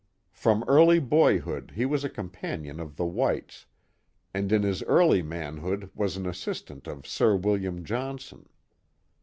From 0.31 0.65
early 0.67 0.97
boyhood 0.97 1.73
he 1.75 1.85
was 1.85 2.03
a 2.03 2.09
companion 2.09 2.79
of 2.79 2.95
the 2.95 3.05
whites, 3.05 3.67
and 4.33 4.51
in 4.51 4.63
his 4.63 4.81
early 4.85 5.21
manhood 5.21 5.91
was 5.93 6.17
an 6.17 6.25
assistant 6.25 6.87
of 6.87 7.05
Sir 7.05 7.35
William 7.35 7.83
Johnson. 7.85 8.49